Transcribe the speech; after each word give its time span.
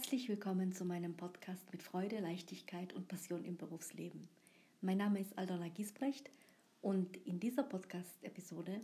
Herzlich 0.00 0.30
willkommen 0.30 0.72
zu 0.72 0.86
meinem 0.86 1.14
Podcast 1.14 1.70
mit 1.72 1.82
Freude, 1.82 2.20
Leichtigkeit 2.20 2.94
und 2.94 3.06
Passion 3.06 3.44
im 3.44 3.58
Berufsleben. 3.58 4.30
Mein 4.80 4.96
Name 4.96 5.20
ist 5.20 5.36
Aldona 5.36 5.68
Giesbrecht 5.68 6.30
und 6.80 7.18
in 7.26 7.38
dieser 7.38 7.64
Podcast-Episode 7.64 8.80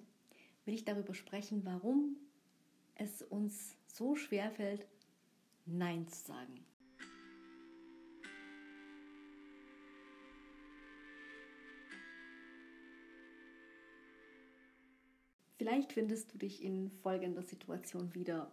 will 0.67 0.75
ich 0.75 0.85
darüber 0.85 1.15
sprechen, 1.15 1.63
warum 1.65 2.17
es 2.97 3.23
uns 3.23 3.79
so 3.87 4.15
schwer 4.15 4.51
fällt, 4.51 4.87
Nein 5.65 6.07
zu 6.07 6.19
sagen. 6.19 6.67
Vielleicht 15.57 15.95
findest 15.95 16.35
du 16.35 16.37
dich 16.37 16.62
in 16.62 16.91
folgender 16.91 17.43
Situation 17.43 18.14
wieder. 18.14 18.53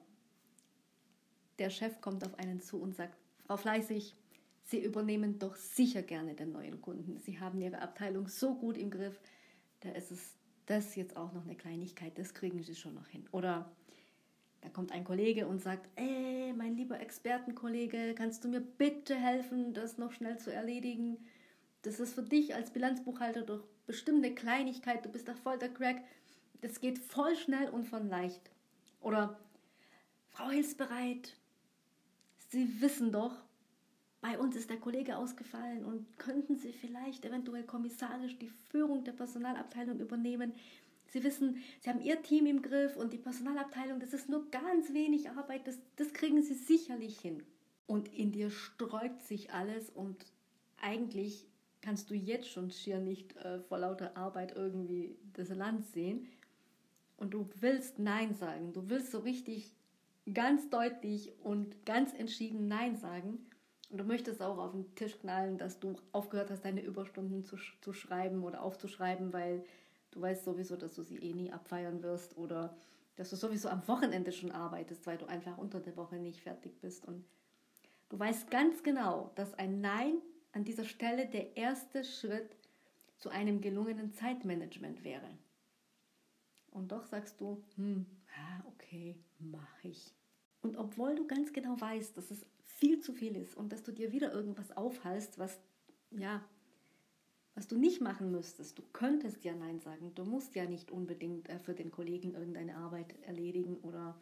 Der 1.60 1.70
Chef 1.70 2.02
kommt 2.02 2.26
auf 2.26 2.38
einen 2.40 2.62
zu 2.62 2.82
und 2.82 2.96
sagt, 2.96 3.18
Frau 3.46 3.58
Fleißig, 3.58 4.16
Sie 4.66 4.80
übernehmen 4.82 5.40
doch 5.40 5.56
sicher 5.56 6.02
gerne 6.02 6.34
den 6.34 6.52
neuen 6.52 6.82
Kunden. 6.82 7.20
Sie 7.20 7.40
haben 7.40 7.62
Ihre 7.62 7.82
Abteilung 7.82 8.28
so 8.28 8.56
gut 8.56 8.78
im 8.78 8.90
Griff, 8.90 9.20
da 9.82 9.90
ist 9.92 10.12
es 10.12 10.36
das 10.66 10.96
jetzt 10.96 11.18
auch 11.18 11.34
noch 11.34 11.44
eine 11.44 11.56
Kleinigkeit, 11.56 12.18
das 12.18 12.34
kriegen 12.34 12.64
Sie 12.64 12.76
schon 12.76 12.94
noch 12.94 13.08
hin. 13.08 13.28
Oder 13.32 13.70
da 14.62 14.70
kommt 14.70 14.94
ein 14.94 15.04
Kollege 15.04 15.48
und 15.48 15.62
sagt, 15.62 15.90
ey, 15.98 16.54
mein 16.54 16.78
lieber 16.78 17.00
Expertenkollege, 17.00 18.16
kannst 18.16 18.46
du 18.46 18.48
mir 18.48 18.62
bitte 18.62 19.14
helfen, 19.14 19.74
das 19.74 19.98
noch 19.98 20.14
schnell 20.14 20.38
zu 20.38 20.54
erledigen? 20.54 21.18
Das 21.82 22.00
ist 22.00 22.14
für 22.14 22.24
dich 22.24 22.56
als 22.56 22.72
Bilanzbuchhalter 22.72 23.42
doch 23.42 23.66
bestimmt 23.86 24.24
eine 24.24 24.34
Kleinigkeit, 24.34 25.04
du 25.04 25.10
bist 25.10 25.28
doch 25.28 25.36
voll 25.36 25.58
der 25.60 25.74
Crack. 25.74 26.02
Das 26.62 26.80
geht 26.80 26.98
voll 26.98 27.36
schnell 27.36 27.70
und 27.70 27.86
von 27.86 28.08
leicht. 28.08 28.50
Oder 29.02 29.38
Frau 30.30 30.50
Hilfsbereit, 30.50 31.36
Sie 32.54 32.82
wissen 32.82 33.12
doch, 33.12 33.34
bei 34.22 34.38
uns 34.38 34.56
ist 34.56 34.70
der 34.70 34.80
Kollege 34.80 35.18
ausgefallen 35.18 35.84
und 35.84 36.20
könnten 36.20 36.56
Sie 36.56 36.72
vielleicht 36.72 37.26
eventuell 37.26 37.64
kommissarisch 37.64 38.38
die 38.38 38.52
Führung 38.70 39.04
der 39.04 39.14
Personalabteilung 39.14 40.00
übernehmen. 40.00 40.54
Sie 41.08 41.24
wissen, 41.24 41.64
Sie 41.82 41.90
haben 41.90 42.00
Ihr 42.00 42.22
Team 42.22 42.46
im 42.46 42.62
Griff 42.62 42.96
und 42.96 43.12
die 43.12 43.18
Personalabteilung, 43.18 44.00
das 44.00 44.14
ist 44.14 44.30
nur 44.30 44.52
ganz 44.52 44.94
wenig 44.94 45.32
Arbeit, 45.32 45.66
das, 45.66 45.80
das 45.96 46.14
kriegen 46.14 46.44
Sie 46.44 46.54
sicherlich 46.54 47.20
hin. 47.20 47.42
Und 47.88 48.14
in 48.14 48.32
dir 48.32 48.52
sträubt 48.52 49.24
sich 49.24 49.52
alles 49.52 49.90
und 49.90 50.24
eigentlich 50.80 51.48
kannst 51.82 52.12
du 52.12 52.14
jetzt 52.14 52.50
schon 52.50 52.70
schier 52.70 53.00
nicht 53.00 53.36
äh, 53.38 53.62
vor 53.62 53.80
lauter 53.80 54.16
Arbeit 54.16 54.56
irgendwie 54.56 55.18
das 55.34 55.50
Land 55.50 55.88
sehen. 55.88 56.28
Und 57.18 57.34
du 57.34 57.50
willst 57.62 57.98
Nein 57.98 58.36
sagen. 58.36 58.74
Du 58.74 58.90
willst 58.90 59.12
so 59.12 59.20
richtig 59.20 59.72
ganz 60.32 60.70
deutlich 60.70 61.34
und 61.40 61.86
ganz 61.86 62.14
entschieden 62.14 62.68
Nein 62.68 62.96
sagen. 62.96 63.46
Und 63.90 63.98
du 63.98 64.04
möchtest 64.04 64.42
auch 64.42 64.58
auf 64.58 64.72
den 64.72 64.96
Tisch 64.96 65.20
knallen, 65.20 65.58
dass 65.58 65.80
du 65.80 65.96
aufgehört 66.12 66.50
hast, 66.50 66.66
deine 66.66 66.82
Überstunden 66.82 67.44
zu, 67.44 67.58
zu 67.82 67.94
schreiben 67.94 68.44
oder 68.44 68.64
aufzuschreiben, 68.64 69.34
weil 69.34 69.64
du 70.12 70.22
weißt 70.22 70.46
sowieso, 70.46 70.78
dass 70.78 70.96
du 70.96 71.04
sie 71.04 71.18
eh 71.18 71.34
nie 71.34 71.52
abfeiern 71.52 72.02
wirst 72.02 72.38
oder 72.38 72.76
dass 73.16 73.30
du 73.30 73.36
sowieso 73.36 73.70
am 73.70 73.88
Wochenende 73.88 74.32
schon 74.32 74.52
arbeitest, 74.52 75.06
weil 75.06 75.18
du 75.18 75.26
einfach 75.26 75.58
unter 75.58 75.80
der 75.80 75.96
Woche 75.98 76.16
nicht 76.16 76.42
fertig 76.42 76.80
bist. 76.82 77.06
Und 77.06 77.24
du 78.10 78.18
weißt 78.18 78.50
ganz 78.50 78.82
genau, 78.82 79.32
dass 79.36 79.54
ein 79.54 79.82
Nein 79.82 80.16
an 80.54 80.64
dieser 80.64 80.86
Stelle 80.86 81.28
der 81.28 81.56
erste 81.58 82.04
Schritt 82.04 82.56
zu 83.18 83.30
einem 83.30 83.62
gelungenen 83.62 84.14
Zeitmanagement 84.14 85.04
wäre. 85.04 85.30
Und 86.72 86.92
doch 86.92 87.06
sagst 87.06 87.40
du, 87.40 87.64
hm, 87.76 88.06
okay, 88.94 89.16
mach 89.40 89.84
ich. 89.84 90.14
Und 90.62 90.78
obwohl 90.78 91.16
du 91.16 91.28
ganz 91.28 91.52
genau 91.52 91.80
weißt, 91.80 92.16
dass 92.16 92.32
es 92.32 92.46
viel 92.64 93.00
zu 93.00 93.14
viel 93.14 93.36
ist 93.36 93.56
und 93.56 93.72
dass 93.72 93.84
du 93.84 93.92
dir 93.92 94.12
wieder 94.12 94.32
irgendwas 94.32 94.76
aufhalst, 94.76 95.40
was, 95.40 95.60
ja, 96.12 96.44
was 97.56 97.68
du 97.68 97.78
nicht 97.78 98.02
machen 98.02 98.32
müsstest, 98.32 98.78
du 98.78 98.84
könntest 98.94 99.44
ja 99.44 99.54
Nein 99.54 99.80
sagen. 99.80 100.14
Du 100.16 100.26
musst 100.26 100.56
ja 100.56 100.66
nicht 100.66 100.92
unbedingt 100.92 101.50
äh, 101.50 101.60
für 101.60 101.74
den 101.74 101.92
Kollegen 101.92 102.34
irgendeine 102.34 102.78
Arbeit 102.78 103.16
erledigen 103.24 103.78
oder 103.78 104.20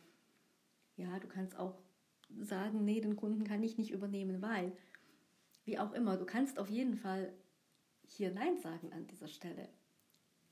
ja, 0.97 1.19
du 1.19 1.27
kannst 1.27 1.57
auch 1.57 1.77
sagen, 2.39 2.83
nee, 2.83 3.01
den 3.01 3.15
Kunden 3.15 3.43
kann 3.43 3.63
ich 3.63 3.77
nicht 3.77 3.91
übernehmen, 3.91 4.41
weil, 4.41 4.73
wie 5.65 5.79
auch 5.79 5.93
immer, 5.93 6.17
du 6.17 6.25
kannst 6.25 6.59
auf 6.59 6.69
jeden 6.69 6.95
Fall 6.95 7.33
hier 8.07 8.31
Nein 8.31 8.57
sagen 8.57 8.91
an 8.93 9.07
dieser 9.07 9.27
Stelle. 9.27 9.69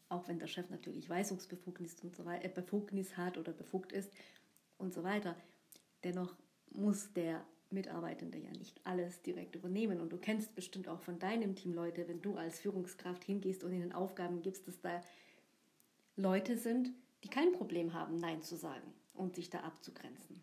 Auch 0.10 0.28
wenn 0.28 0.40
der 0.40 0.48
Chef 0.48 0.70
natürlich 0.70 1.10
Weisungsbefugnis 1.10 1.96
und 2.02 2.16
so 2.16 2.26
weiter, 2.26 2.46
äh, 2.46 2.50
Befugnis 2.50 3.16
hat 3.16 3.38
oder 3.38 3.54
befugt 3.54 3.92
ist 3.92 4.12
und 4.78 4.94
so 4.94 5.04
weiter. 5.04 5.36
Dennoch 6.04 6.36
muss 6.72 7.14
der 7.14 7.46
Mitarbeitende 7.72 8.38
ja 8.40 8.52
nicht 8.52 8.82
alles 8.86 9.22
direkt 9.22 9.56
übernehmen. 9.56 10.02
Und 10.02 10.12
du 10.12 10.18
kennst 10.18 10.56
bestimmt 10.56 10.88
auch 10.88 11.00
von 11.02 11.20
deinem 11.20 11.56
Team 11.56 11.74
Leute, 11.74 12.08
wenn 12.08 12.22
du 12.22 12.36
als 12.36 12.60
Führungskraft 12.60 13.24
hingehst 13.24 13.64
und 13.64 13.74
ihnen 13.74 13.92
Aufgaben 13.92 14.42
gibst, 14.42 14.68
dass 14.68 14.82
da 14.82 15.04
Leute 16.16 16.58
sind, 16.58 16.92
die 17.24 17.30
kein 17.30 17.54
Problem 17.54 17.94
haben, 17.94 18.18
Nein 18.18 18.42
zu 18.42 18.56
sagen 18.56 18.94
und 19.14 19.36
sich 19.36 19.50
da 19.50 19.60
abzugrenzen. 19.60 20.42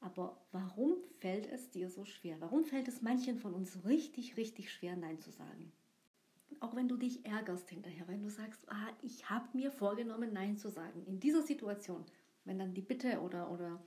Aber 0.00 0.36
warum 0.50 0.96
fällt 1.20 1.46
es 1.46 1.70
dir 1.70 1.88
so 1.88 2.04
schwer? 2.04 2.40
Warum 2.40 2.64
fällt 2.64 2.88
es 2.88 3.02
manchen 3.02 3.38
von 3.38 3.54
uns 3.54 3.84
richtig, 3.84 4.36
richtig 4.36 4.72
schwer, 4.72 4.96
Nein 4.96 5.20
zu 5.20 5.30
sagen? 5.30 5.72
Auch 6.62 6.76
wenn 6.76 6.86
du 6.86 6.96
dich 6.96 7.26
ärgerst 7.26 7.68
hinterher, 7.70 8.06
wenn 8.06 8.22
du 8.22 8.30
sagst, 8.30 8.62
ah, 8.68 8.92
ich 9.02 9.28
habe 9.28 9.48
mir 9.52 9.72
vorgenommen, 9.72 10.32
Nein 10.32 10.56
zu 10.56 10.70
sagen. 10.70 11.04
In 11.06 11.18
dieser 11.18 11.42
Situation, 11.42 12.04
wenn 12.44 12.60
dann 12.60 12.72
die 12.72 12.82
Bitte 12.82 13.20
oder, 13.20 13.50
oder 13.50 13.82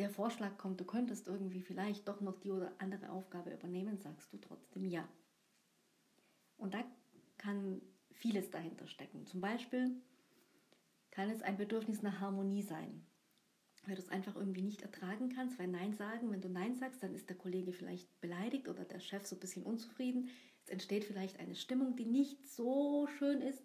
der 0.00 0.10
Vorschlag 0.10 0.58
kommt, 0.58 0.80
du 0.80 0.84
könntest 0.84 1.28
irgendwie 1.28 1.62
vielleicht 1.62 2.08
doch 2.08 2.20
noch 2.20 2.40
die 2.40 2.50
oder 2.50 2.72
andere 2.78 3.10
Aufgabe 3.12 3.52
übernehmen, 3.52 3.98
sagst 3.98 4.32
du 4.32 4.38
trotzdem 4.38 4.84
ja. 4.84 5.08
Und 6.56 6.74
da 6.74 6.82
kann 7.36 7.82
vieles 8.10 8.50
dahinter 8.50 8.88
stecken. 8.88 9.24
Zum 9.24 9.40
Beispiel 9.40 9.92
kann 11.12 11.30
es 11.30 11.40
ein 11.42 11.56
Bedürfnis 11.56 12.02
nach 12.02 12.18
Harmonie 12.18 12.62
sein, 12.62 13.06
weil 13.88 13.96
du 13.96 14.02
es 14.02 14.10
einfach 14.10 14.36
irgendwie 14.36 14.62
nicht 14.62 14.82
ertragen 14.82 15.30
kannst, 15.30 15.58
weil 15.58 15.68
Nein 15.68 15.94
sagen, 15.94 16.30
wenn 16.30 16.40
du 16.40 16.48
Nein 16.48 16.76
sagst, 16.76 17.02
dann 17.02 17.14
ist 17.14 17.28
der 17.28 17.36
Kollege 17.36 17.72
vielleicht 17.72 18.20
beleidigt 18.20 18.68
oder 18.68 18.84
der 18.84 19.00
Chef 19.00 19.26
so 19.26 19.36
ein 19.36 19.40
bisschen 19.40 19.62
unzufrieden. 19.62 20.28
Es 20.64 20.70
entsteht 20.70 21.04
vielleicht 21.04 21.40
eine 21.40 21.54
Stimmung, 21.54 21.96
die 21.96 22.04
nicht 22.04 22.46
so 22.46 23.06
schön 23.18 23.40
ist 23.40 23.62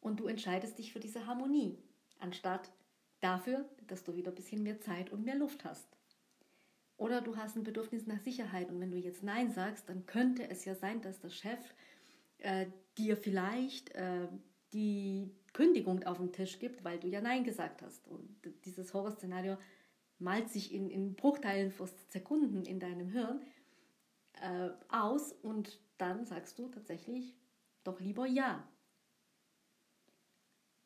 und 0.00 0.20
du 0.20 0.26
entscheidest 0.26 0.78
dich 0.78 0.92
für 0.92 1.00
diese 1.00 1.26
Harmonie, 1.26 1.78
anstatt 2.18 2.70
Dafür, 3.22 3.64
dass 3.86 4.02
du 4.02 4.16
wieder 4.16 4.32
ein 4.32 4.34
bisschen 4.34 4.64
mehr 4.64 4.80
Zeit 4.80 5.12
und 5.12 5.24
mehr 5.24 5.36
Luft 5.36 5.64
hast. 5.64 5.86
Oder 6.96 7.20
du 7.20 7.36
hast 7.36 7.56
ein 7.56 7.62
Bedürfnis 7.62 8.04
nach 8.08 8.20
Sicherheit 8.20 8.68
und 8.68 8.80
wenn 8.80 8.90
du 8.90 8.98
jetzt 8.98 9.22
Nein 9.22 9.52
sagst, 9.52 9.88
dann 9.88 10.06
könnte 10.06 10.50
es 10.50 10.64
ja 10.64 10.74
sein, 10.74 11.00
dass 11.02 11.20
der 11.20 11.30
Chef 11.30 11.60
äh, 12.38 12.66
dir 12.98 13.16
vielleicht 13.16 13.94
äh, 13.94 14.26
die 14.72 15.30
Kündigung 15.52 16.02
auf 16.04 16.18
den 16.18 16.32
Tisch 16.32 16.58
gibt, 16.58 16.84
weil 16.84 16.98
du 16.98 17.08
ja 17.08 17.20
Nein 17.20 17.44
gesagt 17.44 17.82
hast. 17.82 18.06
Und 18.08 18.28
dieses 18.64 18.94
Horrorszenario 18.94 19.56
malt 20.18 20.48
sich 20.48 20.72
in, 20.72 20.88
in 20.90 21.14
Bruchteilen 21.14 21.70
von 21.70 21.88
Sekunden 22.08 22.64
in 22.64 22.80
deinem 22.80 23.08
Hirn 23.08 23.42
äh, 24.40 24.70
aus 24.88 25.32
und 25.32 25.78
dann 25.98 26.24
sagst 26.24 26.58
du 26.58 26.68
tatsächlich 26.68 27.36
doch 27.84 28.00
lieber 28.00 28.26
Ja. 28.26 28.66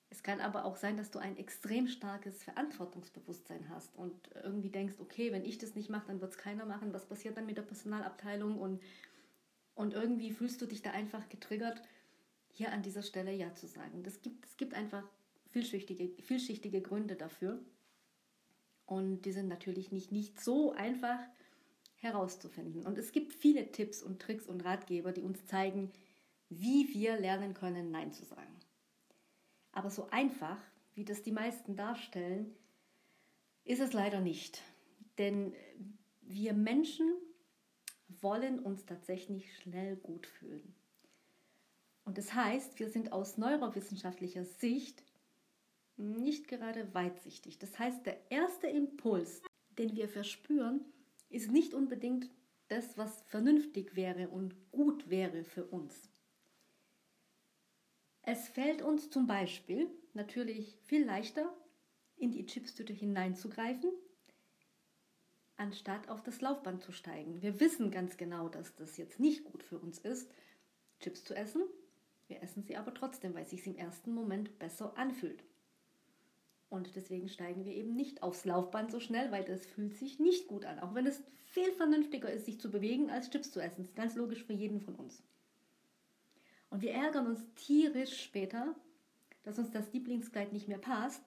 Es 0.09 0.22
kann 0.22 0.41
aber 0.41 0.65
auch 0.65 0.77
sein, 0.77 0.97
dass 0.97 1.10
du 1.10 1.19
ein 1.19 1.37
extrem 1.37 1.88
starkes 1.88 2.43
Verantwortungsbewusstsein 2.43 3.69
hast 3.69 3.94
und 3.97 4.31
irgendwie 4.34 4.71
denkst, 4.71 4.94
okay, 4.98 5.33
wenn 5.33 5.44
ich 5.44 5.59
das 5.59 5.75
nicht 5.75 5.91
mache, 5.91 6.06
dann 6.06 6.21
wird 6.21 6.33
es 6.33 6.38
keiner 6.38 6.65
machen. 6.65 6.94
Was 6.94 7.06
passiert 7.06 7.37
dann 7.37 7.44
mit 7.44 7.59
der 7.59 7.62
Personalabteilung? 7.62 8.59
Und, 8.59 8.83
und 9.75 9.93
irgendwie 9.93 10.31
fühlst 10.31 10.62
du 10.62 10.66
dich 10.66 10.81
da 10.81 10.93
einfach 10.93 11.28
getriggert, 11.28 11.83
hier 12.56 12.72
an 12.72 12.83
dieser 12.83 13.03
Stelle 13.03 13.33
Ja 13.33 13.55
zu 13.55 13.67
sagen. 13.67 14.03
Das 14.03 14.22
gibt, 14.22 14.47
es 14.47 14.56
gibt 14.56 14.72
einfach 14.72 15.05
vielschichtige, 15.50 16.11
vielschichtige 16.22 16.81
Gründe 16.81 17.15
dafür. 17.15 17.62
Und 18.87 19.22
die 19.22 19.33
sind 19.33 19.49
natürlich 19.49 19.93
nicht, 19.93 20.11
nicht 20.11 20.41
so 20.41 20.72
einfach 20.72 21.19
herauszufinden. 21.97 22.86
Und 22.86 22.97
es 22.97 23.13
gibt 23.13 23.34
viele 23.34 23.72
Tipps 23.72 24.03
und 24.03 24.21
Tricks 24.22 24.47
und 24.47 24.65
Ratgeber, 24.65 25.13
die 25.13 25.22
uns 25.22 25.45
zeigen, 25.47 25.92
wie 26.48 26.89
wir 26.95 27.19
lernen 27.19 27.53
können, 27.53 27.91
Nein 27.91 28.13
zu 28.13 28.25
sagen. 28.25 28.57
Aber 29.72 29.91
so 29.91 30.09
einfach, 30.10 30.59
wie 30.95 31.04
das 31.04 31.22
die 31.22 31.33
meisten 31.33 31.77
darstellen, 31.77 32.54
ist 33.65 33.81
es 33.81 33.92
leider 33.92 34.21
nicht. 34.21 34.63
Denn 35.19 35.53
wir 36.22 36.54
Menschen 36.54 37.13
wollen 38.09 38.60
uns 38.60 38.86
tatsächlich 38.86 39.54
schnell 39.59 39.97
gut 39.97 40.27
fühlen. 40.27 40.75
Und 42.07 42.19
das 42.19 42.33
heißt, 42.33 42.79
wir 42.79 42.89
sind 42.89 43.13
aus 43.13 43.37
neurowissenschaftlicher 43.37 44.45
Sicht 44.45 45.03
nicht 45.97 46.47
gerade 46.47 46.95
weitsichtig. 46.95 47.59
Das 47.59 47.79
heißt, 47.79 48.07
der 48.07 48.31
erste 48.31 48.69
Impuls, 48.69 49.43
den 49.77 49.97
wir 49.97 50.09
verspüren, 50.09 50.85
ist 51.31 51.51
nicht 51.51 51.75
unbedingt 51.75 52.31
das, 52.69 52.97
was 52.97 53.23
vernünftig 53.23 53.97
wäre 53.97 54.29
und 54.29 54.55
gut 54.71 55.11
wäre 55.11 55.43
für 55.43 55.65
uns. 55.65 56.09
Es 58.23 58.49
fällt 58.49 58.83
uns 58.83 59.11
zum 59.11 59.27
Beispiel 59.27 59.89
natürlich 60.15 60.79
viel 60.85 61.05
leichter, 61.05 61.53
in 62.17 62.31
die 62.31 62.47
Chipstüte 62.47 62.93
hineinzugreifen, 62.93 63.91
anstatt 65.57 66.09
auf 66.09 66.23
das 66.23 66.41
Laufband 66.41 66.83
zu 66.83 66.93
steigen. 66.93 67.43
Wir 67.43 67.59
wissen 67.59 67.91
ganz 67.91 68.17
genau, 68.17 68.49
dass 68.49 68.77
das 68.77 68.97
jetzt 68.97 69.19
nicht 69.19 69.45
gut 69.45 69.65
für 69.65 69.79
uns 69.79 69.99
ist, 69.99 70.31
Chips 71.01 71.25
zu 71.25 71.35
essen. 71.35 71.63
Wir 72.28 72.43
essen 72.43 72.63
sie 72.63 72.77
aber 72.77 72.93
trotzdem, 72.93 73.34
weil 73.34 73.43
es 73.43 73.51
sich 73.51 73.67
im 73.67 73.77
ersten 73.77 74.13
Moment 74.13 74.59
besser 74.59 74.97
anfühlt. 74.97 75.45
Und 76.69 76.97
deswegen 76.97 77.28
steigen 77.28 77.65
wir 77.65 77.75
eben 77.75 77.95
nicht 77.95 78.23
aufs 78.23 78.45
Laufband 78.45 78.91
so 78.91 78.99
schnell, 78.99 79.31
weil 79.31 79.45
das 79.45 79.65
fühlt 79.67 79.97
sich 79.97 80.19
nicht 80.19 80.49
gut 80.49 80.65
an. 80.65 80.81
Auch 80.81 80.95
wenn 80.95 81.07
es 81.07 81.23
viel 81.45 81.73
vernünftiger 81.73 82.31
ist, 82.31 82.47
sich 82.47 82.61
zu 82.61 82.71
bewegen, 82.71 83.11
als 83.11 83.31
Chips 83.31 83.53
zu 83.53 83.61
essen. 83.61 83.83
Das 83.83 83.89
ist 83.89 83.97
ganz 83.97 84.17
logisch 84.17 84.45
für 84.45 84.53
jeden 84.53 84.81
von 84.81 84.97
uns. 84.97 85.23
Und 86.71 86.83
wir 86.83 86.93
ärgern 86.93 87.28
uns 87.28 87.47
tierisch 87.55 88.23
später, 88.23 88.75
dass 89.45 89.59
uns 89.59 89.71
das 89.71 89.93
Lieblingskleid 89.93 90.53
nicht 90.53 90.67
mehr 90.67 90.79
passt. 90.79 91.22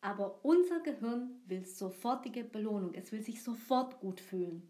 Aber 0.00 0.44
unser 0.44 0.80
Gehirn 0.80 1.40
will 1.46 1.64
sofortige 1.64 2.42
Belohnung. 2.42 2.94
Es 2.94 3.12
will 3.12 3.22
sich 3.22 3.42
sofort 3.42 4.00
gut 4.00 4.20
fühlen. 4.20 4.68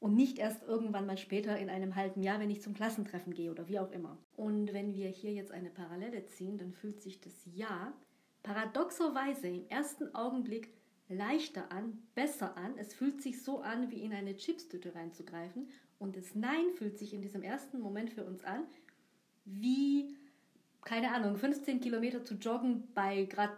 Und 0.00 0.14
nicht 0.14 0.38
erst 0.38 0.62
irgendwann 0.64 1.06
mal 1.06 1.16
später 1.16 1.58
in 1.58 1.70
einem 1.70 1.96
halben 1.96 2.22
Jahr, 2.22 2.38
wenn 2.38 2.50
ich 2.50 2.60
zum 2.60 2.74
Klassentreffen 2.74 3.32
gehe 3.32 3.50
oder 3.50 3.68
wie 3.68 3.78
auch 3.78 3.90
immer. 3.90 4.18
Und 4.36 4.72
wenn 4.74 4.94
wir 4.94 5.08
hier 5.08 5.32
jetzt 5.32 5.52
eine 5.52 5.70
Parallele 5.70 6.26
ziehen, 6.26 6.58
dann 6.58 6.72
fühlt 6.72 7.00
sich 7.00 7.20
das 7.20 7.32
Ja 7.54 7.94
paradoxerweise 8.42 9.48
im 9.48 9.66
ersten 9.68 10.14
Augenblick 10.14 10.68
leichter 11.08 11.72
an, 11.72 12.02
besser 12.14 12.56
an. 12.56 12.74
Es 12.76 12.94
fühlt 12.94 13.22
sich 13.22 13.42
so 13.42 13.60
an, 13.60 13.90
wie 13.90 14.02
in 14.02 14.12
eine 14.12 14.36
Chipstüte 14.36 14.94
reinzugreifen. 14.94 15.68
Und 15.98 16.16
das 16.16 16.34
Nein 16.34 16.70
fühlt 16.76 16.98
sich 16.98 17.14
in 17.14 17.22
diesem 17.22 17.42
ersten 17.42 17.80
Moment 17.80 18.10
für 18.10 18.24
uns 18.24 18.44
an, 18.44 18.64
wie, 19.44 20.16
keine 20.82 21.12
Ahnung, 21.12 21.36
15 21.36 21.80
Kilometer 21.80 22.24
zu 22.24 22.34
joggen 22.34 22.88
bei 22.94 23.24
Grad 23.24 23.56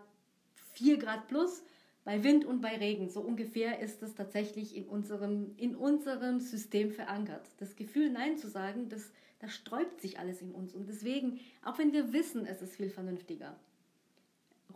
4 0.73 0.99
Grad 0.99 1.29
plus, 1.29 1.63
bei 2.07 2.23
Wind 2.23 2.45
und 2.45 2.61
bei 2.61 2.77
Regen. 2.77 3.09
So 3.11 3.21
ungefähr 3.21 3.81
ist 3.81 4.01
es 4.01 4.15
tatsächlich 4.15 4.77
in 4.77 4.85
unserem, 4.85 5.57
in 5.57 5.75
unserem 5.75 6.39
System 6.39 6.93
verankert. 6.93 7.45
Das 7.59 7.75
Gefühl, 7.75 8.11
Nein 8.11 8.39
zu 8.39 8.49
sagen, 8.49 8.89
das, 8.89 9.11
das 9.41 9.53
sträubt 9.53 10.01
sich 10.01 10.21
alles 10.21 10.41
in 10.41 10.53
uns. 10.53 10.73
Und 10.73 10.89
deswegen, 10.89 11.41
auch 11.65 11.79
wenn 11.79 11.93
wir 11.93 12.13
wissen, 12.13 12.47
es 12.47 12.63
ist 12.63 12.77
viel 12.77 12.91
vernünftiger, 12.91 13.59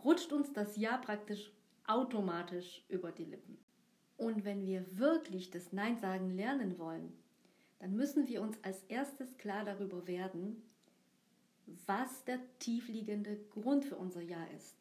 rutscht 0.03 0.33
uns 0.33 0.51
das 0.51 0.75
Ja 0.75 0.97
praktisch 0.97 1.53
automatisch 1.87 2.83
über 2.89 3.13
die 3.13 3.23
Lippen. 3.23 3.57
Und 4.17 4.43
wenn 4.43 4.65
wir 4.65 4.85
wirklich 4.99 5.51
das 5.51 5.71
Nein 5.71 5.97
sagen 5.99 6.35
lernen 6.35 6.77
wollen, 6.79 7.13
dann 7.79 7.95
müssen 7.95 8.27
wir 8.27 8.41
uns 8.41 8.61
als 8.61 8.83
erstes 8.89 9.37
klar 9.37 9.63
darüber 9.63 10.05
werden, 10.05 10.61
was 11.85 12.25
der 12.25 12.39
tiefliegende 12.59 13.37
Grund 13.51 13.85
für 13.85 13.95
unser 13.95 14.21
Ja 14.21 14.43
ist. 14.57 14.75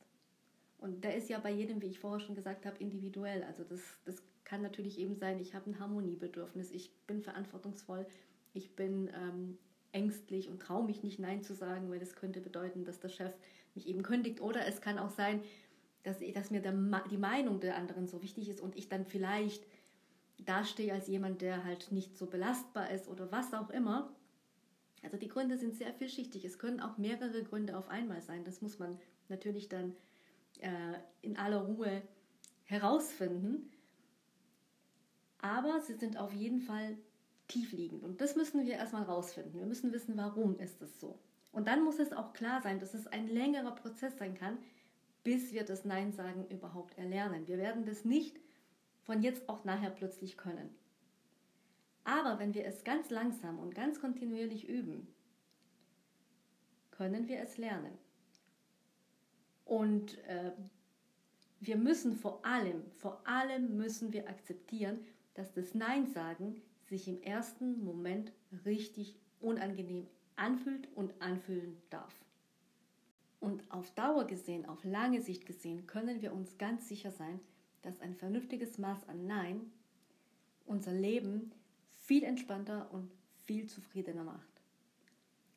Und 0.81 1.05
der 1.05 1.17
ist 1.17 1.29
ja 1.29 1.39
bei 1.39 1.51
jedem, 1.51 1.83
wie 1.83 1.87
ich 1.87 1.99
vorher 1.99 2.21
schon 2.21 2.35
gesagt 2.35 2.65
habe, 2.65 2.77
individuell. 2.79 3.43
Also 3.45 3.65
das, 3.65 3.81
das 4.05 4.23
kann 4.45 4.63
natürlich 4.63 4.99
eben 4.99 5.15
sein, 5.15 5.39
ich 5.39 5.55
habe 5.55 5.71
ein 5.71 5.79
Harmoniebedürfnis, 5.79 6.71
ich 6.71 6.91
bin 7.07 7.23
verantwortungsvoll, 7.23 8.07
ich 8.55 8.75
bin 8.75 9.11
ähm, 9.15 9.59
ängstlich 9.93 10.49
und 10.49 10.61
traue 10.61 10.85
mich 10.85 11.03
nicht 11.03 11.19
Nein 11.19 11.43
zu 11.43 11.55
sagen, 11.55 11.91
weil 11.91 11.99
das 11.99 12.17
könnte 12.17 12.41
bedeuten, 12.41 12.85
dass 12.85 12.99
der 12.99 13.11
Chef 13.11 13.33
mich 13.75 13.87
eben 13.89 14.03
kündigt. 14.03 14.41
Oder 14.41 14.67
es 14.67 14.81
kann 14.81 14.99
auch 14.99 15.11
sein, 15.11 15.43
dass, 16.03 16.17
dass 16.35 16.51
mir 16.51 16.61
der, 16.61 16.73
die 17.11 17.19
Meinung 17.19 17.61
der 17.61 17.77
anderen 17.77 18.09
so 18.09 18.23
wichtig 18.23 18.49
ist 18.49 18.61
und 18.61 18.77
ich 18.77 18.89
dann 18.89 19.05
vielleicht 19.05 19.65
dastehe 20.39 20.93
als 20.93 21.09
jemand, 21.09 21.43
der 21.43 21.65
halt 21.65 21.93
nicht 21.93 22.17
so 22.17 22.27
belastbar 22.27 22.91
ist 22.91 23.09
oder 23.09 23.31
was 23.31 23.53
auch 23.53 23.71
immer. 23.71 24.11
Also 25.03 25.17
die 25.17 25.29
Gründe 25.29 25.57
sind 25.57 25.77
sehr 25.77 25.93
vielschichtig. 25.93 26.45
Es 26.45 26.59
können 26.59 26.81
auch 26.81 26.99
mehrere 26.99 27.43
Gründe 27.43 27.77
auf 27.77 27.89
einmal 27.89 28.23
sein. 28.23 28.45
Das 28.45 28.63
muss 28.63 28.79
man 28.79 28.99
natürlich 29.29 29.69
dann 29.69 29.95
äh, 30.59 30.99
in 31.23 31.37
aller 31.37 31.63
Ruhe 31.63 32.03
herausfinden. 32.65 33.71
Aber 35.39 35.81
sie 35.81 35.95
sind 35.95 36.19
auf 36.19 36.33
jeden 36.33 36.61
Fall 36.61 36.97
tiefliegend. 37.49 38.05
Und 38.05 38.21
das 38.21 38.37
müssen 38.37 38.67
wir 38.67 38.75
erstmal 38.75 39.05
rausfinden. 39.05 39.59
Wir 39.59 39.67
müssen 39.67 39.93
wissen, 39.93 40.17
warum 40.17 40.59
ist 40.59 40.81
es 40.83 41.01
so. 41.01 41.19
Und 41.53 41.67
dann 41.67 41.83
muss 41.83 41.99
es 41.99 42.13
auch 42.13 42.33
klar 42.33 42.63
sein, 42.63 42.79
dass 42.79 42.95
es 42.95 43.07
ein 43.07 43.27
längerer 43.27 43.75
Prozess 43.75 44.17
sein 44.19 44.35
kann, 44.35 44.59
bis 45.25 45.53
wir 45.53 45.65
das 45.65 45.85
Nein 45.85 46.13
sagen 46.13 46.47
überhaupt 46.49 46.97
erlernen. 46.97 47.49
Wir 47.49 47.59
werden 47.59 47.85
das 47.85 48.05
nicht 48.05 48.39
von 49.03 49.23
jetzt 49.23 49.49
auf 49.49 49.65
nachher 49.65 49.91
plötzlich 49.91 50.37
können. 50.37 50.71
Aber 52.05 52.39
wenn 52.39 52.55
wir 52.55 52.65
es 52.65 52.85
ganz 52.85 53.11
langsam 53.11 53.59
und 53.59 53.75
ganz 53.75 54.01
kontinuierlich 54.01 54.69
üben, 54.69 55.09
können 56.91 57.29
wir 57.29 57.41
es 57.41 57.59
lernen. 57.59 57.97
Und 59.71 60.19
äh, 60.25 60.51
wir 61.61 61.77
müssen 61.77 62.17
vor 62.17 62.45
allem, 62.45 62.83
vor 62.91 63.25
allem 63.25 63.77
müssen 63.77 64.13
wir 64.13 64.29
akzeptieren, 64.29 64.99
dass 65.35 65.53
das 65.53 65.77
Nein 65.77 66.09
sagen 66.09 66.61
sich 66.89 67.07
im 67.07 67.23
ersten 67.23 67.85
Moment 67.85 68.33
richtig 68.65 69.15
unangenehm 69.39 70.09
anfühlt 70.35 70.89
und 70.97 71.15
anfühlen 71.23 71.77
darf. 71.89 72.13
Und 73.39 73.71
auf 73.71 73.93
Dauer 73.93 74.27
gesehen, 74.27 74.67
auf 74.67 74.83
lange 74.83 75.23
Sicht 75.23 75.47
gesehen, 75.47 75.87
können 75.87 76.21
wir 76.21 76.33
uns 76.33 76.59
ganz 76.59 76.89
sicher 76.89 77.13
sein, 77.13 77.39
dass 77.83 78.01
ein 78.01 78.17
vernünftiges 78.17 78.77
Maß 78.77 79.09
an 79.09 79.29
Nein 79.29 79.71
unser 80.67 80.93
Leben 80.93 81.53
viel 81.93 82.25
entspannter 82.25 82.93
und 82.93 83.09
viel 83.45 83.69
zufriedener 83.69 84.25
macht. 84.25 84.51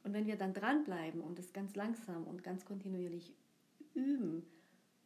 Und 0.04 0.14
wenn 0.14 0.28
wir 0.28 0.36
dann 0.36 0.54
dranbleiben 0.54 1.22
und 1.22 1.40
es 1.40 1.52
ganz 1.52 1.76
langsam 1.76 2.26
und 2.26 2.44
ganz 2.44 2.64
kontinuierlich 2.64 3.34
üben 3.94 4.46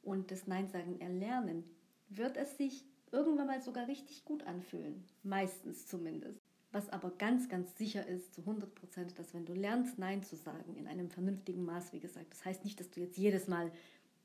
und 0.02 0.32
das 0.32 0.48
Nein 0.48 0.68
sagen 0.70 1.00
erlernen, 1.00 1.64
wird 2.10 2.38
es 2.38 2.58
sich 2.58 2.86
irgendwann 3.12 3.48
mal 3.48 3.62
sogar 3.62 3.88
richtig 3.88 4.26
gut 4.26 4.44
anfühlen. 4.44 5.04
Meistens 5.24 5.88
zumindest. 5.88 6.42
Was 6.72 6.90
aber 6.90 7.12
ganz, 7.12 7.48
ganz 7.48 7.78
sicher 7.78 8.06
ist, 8.06 8.34
zu 8.34 8.42
100 8.42 8.76
Prozent, 8.76 9.18
dass 9.18 9.34
wenn 9.34 9.46
du 9.46 9.54
lernst, 9.54 9.98
Nein 9.98 10.24
zu 10.24 10.36
sagen, 10.36 10.76
in 10.76 10.88
einem 10.88 11.10
vernünftigen 11.10 11.64
Maß, 11.64 11.94
wie 11.94 12.00
gesagt, 12.00 12.32
das 12.32 12.44
heißt 12.44 12.66
nicht, 12.66 12.80
dass 12.80 12.92
du 12.92 13.00
jetzt 13.00 13.18
jedes 13.18 13.48
Mal 13.48 13.72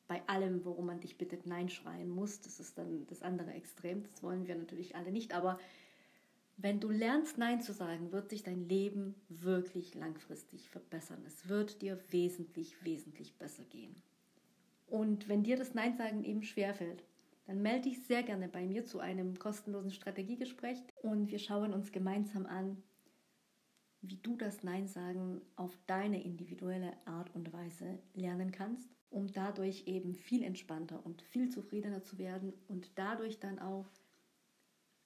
bei 0.09 0.21
allem, 0.27 0.65
worum 0.65 0.87
man 0.87 1.01
dich 1.01 1.17
bittet, 1.17 1.47
Nein 1.47 1.69
schreien 1.69 2.11
musst. 2.11 2.45
Das 2.45 2.59
ist 2.61 2.77
dann 2.77 3.07
das 3.07 3.23
andere 3.23 3.53
Extrem. 3.53 4.03
Das 4.03 4.23
wollen 4.23 4.47
wir 4.47 4.57
natürlich 4.57 4.97
alle 4.97 5.13
nicht. 5.13 5.33
Aber 5.33 5.59
wenn 6.57 6.81
du 6.81 6.91
lernst, 6.91 7.39
Nein 7.39 7.63
zu 7.63 7.73
sagen, 7.73 8.13
wird 8.13 8.29
sich 8.29 8.43
dein 8.43 8.69
Leben 8.69 9.15
wirklich 9.29 9.95
langfristig 9.95 10.69
verbessern. 10.69 11.23
Es 11.27 11.49
wird 11.49 11.81
dir 11.81 11.99
wesentlich, 12.11 12.85
wesentlich 12.85 13.39
besser 13.39 13.65
gehen. 13.65 13.95
Und 14.93 15.27
wenn 15.27 15.43
dir 15.43 15.57
das 15.57 15.73
Nein 15.73 15.97
sagen 15.97 16.23
eben 16.23 16.43
schwerfällt, 16.43 17.03
dann 17.47 17.63
melde 17.63 17.89
dich 17.89 18.07
sehr 18.07 18.23
gerne 18.23 18.47
bei 18.47 18.67
mir 18.67 18.85
zu 18.85 19.01
einem 19.01 19.39
kostenlosen 19.39 19.91
Strategiegespräch 19.91 20.83
und 21.01 21.31
wir 21.31 21.39
schauen 21.39 21.73
uns 21.73 21.93
gemeinsam 21.93 22.45
an, 22.45 22.77
wie 24.03 24.17
du 24.17 24.37
das 24.37 24.63
Nein 24.63 24.87
sagen 24.89 25.41
auf 25.57 25.79
deine 25.87 26.23
individuelle 26.23 26.93
Art 27.07 27.35
und 27.35 27.55
Weise 27.55 28.01
lernen 28.13 28.53
kannst, 28.53 28.87
um 29.09 29.33
dadurch 29.33 29.87
eben 29.87 30.15
viel 30.15 30.43
entspannter 30.43 31.01
und 31.07 31.23
viel 31.23 31.49
zufriedener 31.49 32.03
zu 32.03 32.19
werden 32.19 32.53
und 32.69 32.91
dadurch 32.97 33.41
dann 33.41 33.61
auch 33.61 33.87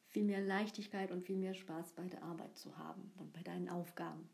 viel 0.08 0.24
mehr 0.24 0.40
Leichtigkeit 0.40 1.12
und 1.12 1.22
viel 1.22 1.36
mehr 1.36 1.54
Spaß 1.54 1.92
bei 1.92 2.08
der 2.08 2.24
Arbeit 2.24 2.56
zu 2.56 2.76
haben 2.76 3.12
und 3.18 3.32
bei 3.32 3.44
deinen 3.44 3.68
Aufgaben. 3.68 4.28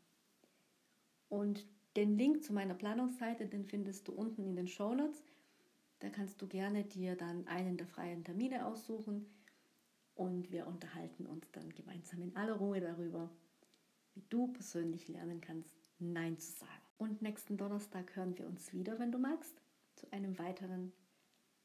Und 1.29 1.67
den 1.95 2.17
Link 2.17 2.43
zu 2.43 2.53
meiner 2.53 2.73
Planungsseite, 2.73 3.45
den 3.45 3.65
findest 3.65 4.07
du 4.07 4.13
unten 4.13 4.43
in 4.43 4.55
den 4.55 4.67
Show 4.67 4.95
Notes. 4.95 5.23
Da 6.03 6.09
kannst 6.09 6.41
du 6.41 6.47
gerne 6.47 6.83
dir 6.83 7.15
dann 7.15 7.47
einen 7.47 7.77
der 7.77 7.87
freien 7.87 8.25
Termine 8.25 8.65
aussuchen 8.65 9.25
und 10.15 10.51
wir 10.51 10.67
unterhalten 10.67 11.25
uns 11.25 11.49
dann 11.53 11.69
gemeinsam 11.69 12.21
in 12.21 12.35
aller 12.35 12.55
Ruhe 12.55 12.81
darüber, 12.81 13.29
wie 14.13 14.25
du 14.27 14.49
persönlich 14.49 15.07
lernen 15.07 15.39
kannst, 15.39 15.73
Nein 15.99 16.37
zu 16.37 16.51
sagen. 16.51 16.83
Und 16.97 17.21
nächsten 17.21 17.55
Donnerstag 17.55 18.17
hören 18.17 18.37
wir 18.37 18.47
uns 18.47 18.73
wieder, 18.73 18.99
wenn 18.99 19.13
du 19.13 19.17
magst, 19.17 19.61
zu 19.95 20.11
einem 20.11 20.37
weiteren 20.37 20.91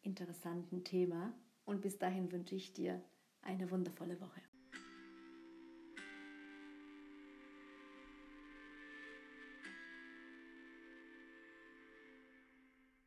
interessanten 0.03 0.85
Thema. 0.85 1.35
Und 1.65 1.83
bis 1.83 1.99
dahin 1.99 2.31
wünsche 2.31 2.55
ich 2.55 2.73
dir 2.73 3.03
eine 3.43 3.69
wundervolle 3.73 4.21
Woche. 4.21 4.41